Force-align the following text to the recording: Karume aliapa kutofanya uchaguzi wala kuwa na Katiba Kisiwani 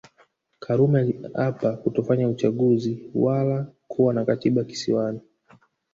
Karume 0.59 0.99
aliapa 0.99 1.73
kutofanya 1.77 2.29
uchaguzi 2.29 3.11
wala 3.15 3.65
kuwa 3.87 4.13
na 4.13 4.25
Katiba 4.25 4.63
Kisiwani 4.63 5.21